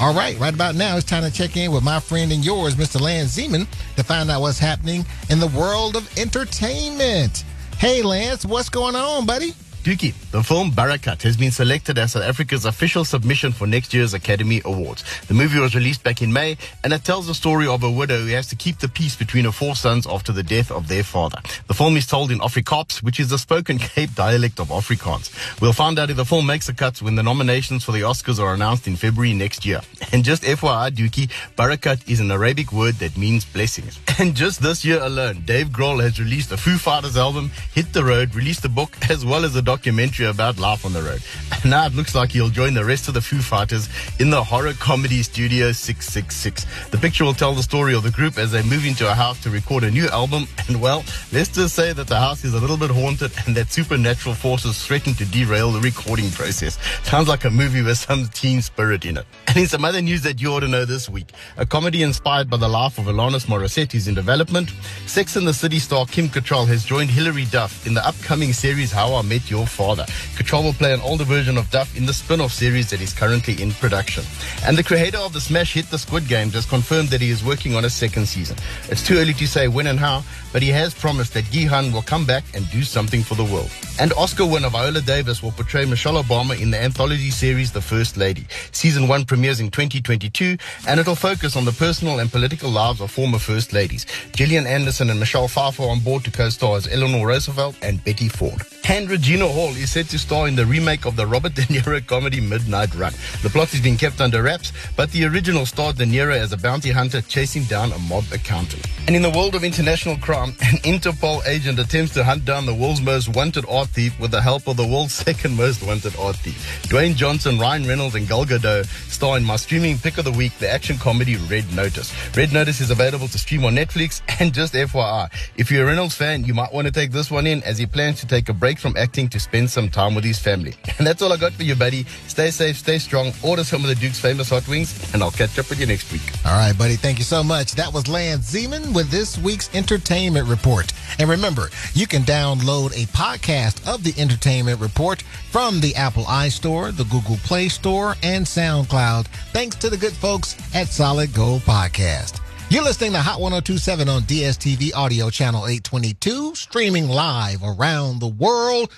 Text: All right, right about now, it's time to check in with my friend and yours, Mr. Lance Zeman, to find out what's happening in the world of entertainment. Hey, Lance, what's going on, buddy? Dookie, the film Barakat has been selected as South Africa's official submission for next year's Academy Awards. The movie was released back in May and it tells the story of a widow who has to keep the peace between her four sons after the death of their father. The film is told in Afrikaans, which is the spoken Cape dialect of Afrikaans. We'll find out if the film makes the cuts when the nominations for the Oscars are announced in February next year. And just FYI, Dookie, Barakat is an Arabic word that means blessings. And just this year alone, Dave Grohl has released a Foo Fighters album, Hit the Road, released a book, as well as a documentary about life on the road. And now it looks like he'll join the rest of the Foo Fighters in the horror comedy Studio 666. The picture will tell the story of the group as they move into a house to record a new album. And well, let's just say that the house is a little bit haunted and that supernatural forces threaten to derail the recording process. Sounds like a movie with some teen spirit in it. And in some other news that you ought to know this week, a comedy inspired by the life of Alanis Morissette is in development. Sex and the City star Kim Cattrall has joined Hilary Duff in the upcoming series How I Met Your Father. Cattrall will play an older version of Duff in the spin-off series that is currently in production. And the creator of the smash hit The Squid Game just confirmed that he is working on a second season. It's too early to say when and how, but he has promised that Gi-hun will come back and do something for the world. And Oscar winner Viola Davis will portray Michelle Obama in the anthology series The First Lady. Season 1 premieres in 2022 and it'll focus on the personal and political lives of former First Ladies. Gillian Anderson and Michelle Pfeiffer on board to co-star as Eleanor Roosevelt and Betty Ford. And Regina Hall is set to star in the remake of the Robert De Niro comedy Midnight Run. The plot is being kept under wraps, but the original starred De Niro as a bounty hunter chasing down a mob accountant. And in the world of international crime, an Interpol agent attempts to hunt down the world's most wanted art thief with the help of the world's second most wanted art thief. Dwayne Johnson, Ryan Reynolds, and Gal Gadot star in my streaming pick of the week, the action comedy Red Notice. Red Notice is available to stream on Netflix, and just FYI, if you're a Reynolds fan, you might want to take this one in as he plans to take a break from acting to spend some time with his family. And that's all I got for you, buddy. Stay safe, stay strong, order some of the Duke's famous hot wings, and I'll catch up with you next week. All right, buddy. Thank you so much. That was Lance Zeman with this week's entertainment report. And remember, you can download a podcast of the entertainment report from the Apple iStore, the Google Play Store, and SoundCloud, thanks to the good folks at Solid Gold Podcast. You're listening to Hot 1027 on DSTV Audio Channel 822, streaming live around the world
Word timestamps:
All 0.00 0.14
right, 0.14 0.38
right 0.38 0.54
about 0.54 0.76
now, 0.76 0.96
it's 0.96 1.04
time 1.04 1.24
to 1.24 1.30
check 1.30 1.56
in 1.56 1.72
with 1.72 1.82
my 1.82 1.98
friend 1.98 2.30
and 2.30 2.44
yours, 2.44 2.76
Mr. 2.76 3.00
Lance 3.00 3.36
Zeman, 3.36 3.66
to 3.96 4.04
find 4.04 4.30
out 4.30 4.40
what's 4.40 4.60
happening 4.60 5.04
in 5.28 5.40
the 5.40 5.48
world 5.48 5.96
of 5.96 6.08
entertainment. 6.16 7.44
Hey, 7.78 8.02
Lance, 8.02 8.46
what's 8.46 8.68
going 8.68 8.94
on, 8.94 9.26
buddy? 9.26 9.54
Dookie, 9.84 10.12
the 10.32 10.42
film 10.42 10.72
Barakat 10.72 11.22
has 11.22 11.36
been 11.36 11.52
selected 11.52 11.98
as 11.98 12.12
South 12.12 12.24
Africa's 12.24 12.64
official 12.64 13.04
submission 13.04 13.52
for 13.52 13.66
next 13.66 13.94
year's 13.94 14.12
Academy 14.12 14.60
Awards. 14.64 15.04
The 15.28 15.34
movie 15.34 15.58
was 15.60 15.74
released 15.74 16.02
back 16.02 16.20
in 16.20 16.32
May 16.32 16.58
and 16.82 16.92
it 16.92 17.04
tells 17.04 17.26
the 17.28 17.34
story 17.34 17.66
of 17.66 17.82
a 17.84 17.90
widow 17.90 18.18
who 18.18 18.32
has 18.32 18.48
to 18.48 18.56
keep 18.56 18.78
the 18.78 18.88
peace 18.88 19.14
between 19.14 19.44
her 19.44 19.52
four 19.52 19.76
sons 19.76 20.06
after 20.06 20.32
the 20.32 20.42
death 20.42 20.72
of 20.72 20.88
their 20.88 21.04
father. 21.04 21.40
The 21.68 21.74
film 21.74 21.96
is 21.96 22.06
told 22.06 22.32
in 22.32 22.40
Afrikaans, 22.40 23.02
which 23.02 23.20
is 23.20 23.30
the 23.30 23.38
spoken 23.38 23.78
Cape 23.78 24.14
dialect 24.14 24.58
of 24.58 24.68
Afrikaans. 24.68 25.30
We'll 25.60 25.72
find 25.72 25.98
out 25.98 26.10
if 26.10 26.16
the 26.16 26.24
film 26.24 26.46
makes 26.46 26.66
the 26.66 26.74
cuts 26.74 27.00
when 27.00 27.14
the 27.14 27.22
nominations 27.22 27.84
for 27.84 27.92
the 27.92 28.00
Oscars 28.00 28.40
are 28.40 28.54
announced 28.54 28.88
in 28.88 28.96
February 28.96 29.32
next 29.32 29.64
year. 29.64 29.80
And 30.12 30.24
just 30.24 30.42
FYI, 30.42 30.90
Dookie, 30.90 31.30
Barakat 31.56 32.08
is 32.08 32.20
an 32.20 32.30
Arabic 32.30 32.72
word 32.72 32.94
that 32.96 33.16
means 33.16 33.44
blessings. 33.44 33.98
And 34.20 34.34
just 34.34 34.60
this 34.60 34.84
year 34.84 35.00
alone, 35.00 35.42
Dave 35.44 35.68
Grohl 35.68 36.02
has 36.02 36.18
released 36.18 36.50
a 36.50 36.56
Foo 36.56 36.76
Fighters 36.76 37.16
album, 37.16 37.52
Hit 37.72 37.92
the 37.92 38.02
Road, 38.02 38.34
released 38.34 38.64
a 38.64 38.68
book, 38.68 38.96
as 39.08 39.24
well 39.24 39.44
as 39.44 39.54
a 39.54 39.62
documentary 39.62 40.26
about 40.26 40.58
life 40.58 40.84
on 40.84 40.92
the 40.92 41.00
road. 41.00 41.22
And 41.62 41.70
now 41.70 41.86
it 41.86 41.94
looks 41.94 42.16
like 42.16 42.32
he'll 42.32 42.48
join 42.48 42.74
the 42.74 42.84
rest 42.84 43.06
of 43.06 43.14
the 43.14 43.20
Foo 43.20 43.38
Fighters 43.38 43.88
in 44.18 44.30
the 44.30 44.42
horror 44.42 44.72
comedy 44.72 45.22
Studio 45.22 45.70
666. 45.70 46.66
The 46.90 46.98
picture 46.98 47.24
will 47.24 47.32
tell 47.32 47.54
the 47.54 47.62
story 47.62 47.94
of 47.94 48.02
the 48.02 48.10
group 48.10 48.38
as 48.38 48.50
they 48.50 48.62
move 48.64 48.84
into 48.84 49.08
a 49.08 49.14
house 49.14 49.40
to 49.44 49.50
record 49.50 49.84
a 49.84 49.90
new 49.90 50.08
album. 50.08 50.48
And 50.68 50.82
well, 50.82 51.02
let's 51.32 51.48
just 51.48 51.74
say 51.74 51.94
that 51.94 52.08
the 52.08 52.18
house 52.18 52.44
is 52.44 52.52
a 52.52 52.60
little 52.60 52.76
bit 52.76 52.90
haunted 52.90 53.32
and 53.46 53.56
that 53.56 53.72
supernatural 53.72 54.34
forces 54.34 54.84
threaten 54.84 55.14
to 55.14 55.24
derail 55.24 55.72
the 55.72 55.80
recording 55.80 56.30
process. 56.30 56.78
Sounds 57.04 57.26
like 57.26 57.44
a 57.44 57.50
movie 57.50 57.80
with 57.80 57.96
some 57.96 58.26
teen 58.28 58.60
spirit 58.60 59.06
in 59.06 59.16
it. 59.16 59.24
And 59.46 59.56
in 59.56 59.66
some 59.66 59.82
other 59.86 59.97
news 60.00 60.22
that 60.22 60.40
you 60.40 60.52
ought 60.52 60.60
to 60.60 60.68
know 60.68 60.84
this 60.84 61.08
week, 61.08 61.32
a 61.56 61.66
comedy 61.66 62.02
inspired 62.02 62.48
by 62.48 62.56
the 62.56 62.68
life 62.68 62.98
of 62.98 63.06
Alanis 63.06 63.46
Morissette 63.46 63.94
is 63.94 64.08
in 64.08 64.14
development. 64.14 64.72
Sex 65.06 65.36
and 65.36 65.46
the 65.46 65.54
City 65.54 65.78
star 65.78 66.06
Kim 66.06 66.28
Cattrall 66.28 66.66
has 66.66 66.84
joined 66.84 67.10
Hilary 67.10 67.44
Duff 67.46 67.86
in 67.86 67.94
the 67.94 68.06
upcoming 68.06 68.52
series 68.52 68.92
How 68.92 69.14
I 69.14 69.22
Met 69.22 69.50
Your 69.50 69.66
Father. 69.66 70.04
Cattrall 70.36 70.64
will 70.64 70.72
play 70.72 70.92
an 70.92 71.00
older 71.00 71.24
version 71.24 71.56
of 71.56 71.70
Duff 71.70 71.96
in 71.96 72.06
the 72.06 72.12
spin-off 72.12 72.52
series 72.52 72.90
that 72.90 73.00
is 73.00 73.12
currently 73.12 73.60
in 73.62 73.72
production. 73.72 74.24
And 74.64 74.76
the 74.76 74.84
creator 74.84 75.18
of 75.18 75.32
the 75.32 75.40
smash 75.40 75.74
hit 75.74 75.86
The 75.90 75.98
Squid 75.98 76.28
Game 76.28 76.50
just 76.50 76.68
confirmed 76.68 77.08
that 77.08 77.20
he 77.20 77.30
is 77.30 77.44
working 77.44 77.74
on 77.74 77.84
a 77.84 77.90
second 77.90 78.26
season. 78.26 78.56
It's 78.88 79.06
too 79.06 79.18
early 79.18 79.34
to 79.34 79.46
say 79.46 79.68
when 79.68 79.86
and 79.86 79.98
how, 79.98 80.22
but 80.52 80.62
he 80.62 80.68
has 80.68 80.94
promised 80.94 81.34
that 81.34 81.44
Gi-hun 81.50 81.92
will 81.92 82.02
come 82.02 82.24
back 82.24 82.44
and 82.54 82.70
do 82.70 82.82
something 82.82 83.22
for 83.22 83.34
the 83.34 83.44
world. 83.44 83.70
And 84.00 84.12
Oscar 84.12 84.46
winner 84.46 84.68
Viola 84.68 85.00
Davis 85.00 85.42
will 85.42 85.50
portray 85.50 85.84
Michelle 85.84 86.22
Obama 86.22 86.60
in 86.60 86.70
the 86.70 86.80
anthology 86.80 87.30
series 87.30 87.72
The 87.72 87.80
First 87.80 88.16
Lady. 88.16 88.46
Season 88.70 89.08
1 89.08 89.24
premieres 89.24 89.58
in 89.58 89.70
2022 89.70 90.56
and 90.86 91.00
it'll 91.00 91.16
focus 91.16 91.56
on 91.56 91.64
the 91.64 91.72
personal 91.72 92.20
and 92.20 92.30
political 92.30 92.70
lives 92.70 93.00
of 93.00 93.10
former 93.10 93.40
First 93.40 93.72
Ladies. 93.72 94.06
Gillian 94.36 94.68
Anderson 94.68 95.10
and 95.10 95.18
Michelle 95.18 95.48
Pfeiffer 95.48 95.82
on 95.82 95.98
board 95.98 96.22
to 96.24 96.30
co-star 96.30 96.76
as 96.76 96.86
Eleanor 96.86 97.26
Roosevelt 97.26 97.74
and 97.82 98.02
Betty 98.04 98.28
Ford. 98.28 98.62
And 98.88 99.10
Regina 99.10 99.46
Hall 99.46 99.70
is 99.70 99.90
set 99.90 100.06
to 100.10 100.18
star 100.18 100.48
in 100.48 100.56
the 100.56 100.64
remake 100.64 101.04
of 101.04 101.16
the 101.16 101.26
Robert 101.26 101.54
De 101.54 101.62
Niro 101.62 102.04
comedy 102.06 102.40
Midnight 102.40 102.94
Run. 102.94 103.12
The 103.42 103.50
plot 103.50 103.74
is 103.74 103.80
being 103.80 103.98
kept 103.98 104.20
under 104.20 104.42
wraps, 104.42 104.72
but 104.96 105.10
the 105.10 105.24
original 105.24 105.66
starred 105.66 105.96
De 105.96 106.06
Niro 106.06 106.34
as 106.34 106.52
a 106.52 106.56
bounty 106.56 106.90
hunter 106.90 107.20
chasing 107.20 107.64
down 107.64 107.92
a 107.92 107.98
mob 107.98 108.24
accountant. 108.32 108.86
And 109.06 109.14
in 109.14 109.22
the 109.22 109.30
world 109.30 109.54
of 109.54 109.64
international 109.64 110.16
crime, 110.18 110.50
an 110.62 110.78
Interpol 110.84 111.46
agent 111.46 111.78
attempts 111.78 112.14
to 112.14 112.24
hunt 112.24 112.44
down 112.44 112.64
the 112.64 112.74
world's 112.74 113.02
most 113.02 113.28
wanted 113.28 113.66
art 113.88 113.94
thief 113.94 114.20
with 114.20 114.30
the 114.30 114.40
help 114.40 114.66
of 114.68 114.76
the 114.76 114.86
world's 114.86 115.14
second 115.28 115.56
most 115.56 115.82
wanted 115.86 116.14
art 116.16 116.36
thief. 116.36 116.82
Dwayne 116.84 117.14
Johnson, 117.14 117.58
Ryan 117.58 117.86
Reynolds, 117.86 118.14
and 118.14 118.28
Gal 118.28 118.44
Gadot 118.44 118.86
star 119.10 119.36
in 119.36 119.44
my 119.44 119.56
streaming 119.56 119.98
pick 119.98 120.18
of 120.18 120.24
the 120.24 120.32
week, 120.32 120.56
the 120.58 120.68
action 120.68 120.98
comedy 120.98 121.36
Red 121.36 121.64
Notice. 121.74 122.12
Red 122.36 122.52
Notice 122.52 122.80
is 122.80 122.90
available 122.90 123.28
to 123.28 123.38
stream 123.38 123.64
on 123.64 123.74
Netflix, 123.74 124.20
and 124.40 124.52
just 124.52 124.74
FYI, 124.74 125.30
if 125.56 125.70
you're 125.70 125.84
a 125.84 125.86
Reynolds 125.86 126.14
fan, 126.14 126.44
you 126.44 126.54
might 126.54 126.72
want 126.72 126.86
to 126.86 126.92
take 126.92 127.10
this 127.10 127.30
one 127.30 127.46
in 127.46 127.62
as 127.62 127.78
he 127.78 127.86
plans 127.86 128.20
to 128.20 128.26
take 128.26 128.48
a 128.48 128.52
break 128.52 128.78
from 128.78 128.96
acting 128.96 129.28
to 129.28 129.40
spend 129.40 129.70
some 129.70 129.88
time 129.88 130.14
with 130.14 130.24
his 130.24 130.38
family. 130.38 130.74
And 130.98 131.06
that's 131.06 131.22
all 131.22 131.32
I 131.32 131.36
got 131.36 131.52
for 131.52 131.62
you, 131.62 131.76
buddy. 131.76 132.04
Stay 132.26 132.50
safe, 132.50 132.76
stay 132.76 132.98
strong, 132.98 133.32
order 133.44 133.62
some 133.62 133.82
of 133.82 133.88
the 133.88 133.94
Duke's 133.94 134.18
famous 134.18 134.50
hot 134.50 134.66
wings, 134.66 135.14
and 135.14 135.22
I'll 135.22 135.30
catch 135.30 135.56
up 135.56 135.70
with 135.70 135.78
you 135.78 135.86
next 135.86 136.12
week. 136.12 136.22
All 136.44 136.58
right, 136.58 136.76
buddy. 136.76 136.96
Thank 136.96 137.18
you 137.18 137.24
so 137.24 137.44
much. 137.44 137.76
That 137.76 137.92
was 137.94 138.08
Lance 138.08 138.52
Zeman 138.52 138.92
with 138.92 139.08
this 139.08 139.38
week's 139.38 139.72
entertainment 139.76 140.48
report. 140.48 140.92
And 141.20 141.30
remember, 141.30 141.70
you 141.94 142.08
can 142.08 142.22
download 142.22 142.90
a 143.00 143.06
podcast 143.12 143.77
of 143.86 144.02
the 144.02 144.14
entertainment 144.20 144.80
report 144.80 145.22
from 145.50 145.80
the 145.80 145.94
Apple 145.94 146.24
iStore, 146.24 146.96
the 146.96 147.04
Google 147.04 147.36
Play 147.44 147.68
Store, 147.68 148.16
and 148.22 148.44
SoundCloud, 148.44 149.26
thanks 149.52 149.76
to 149.76 149.90
the 149.90 149.96
good 149.96 150.12
folks 150.14 150.56
at 150.74 150.88
Solid 150.88 151.32
Gold 151.34 151.62
Podcast. 151.62 152.40
You're 152.70 152.84
listening 152.84 153.12
to 153.12 153.20
Hot 153.20 153.40
1027 153.40 154.10
on 154.10 154.22
DSTV 154.22 154.94
Audio 154.94 155.30
Channel 155.30 155.66
822, 155.66 156.54
streaming 156.54 157.08
live 157.08 157.62
around 157.64 158.18
the 158.18 158.28
world 158.28 158.92